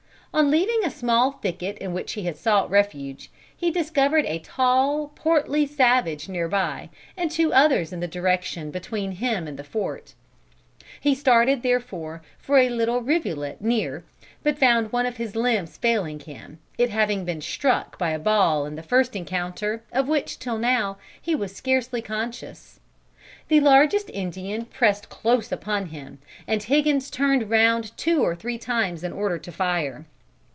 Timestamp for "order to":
29.11-29.51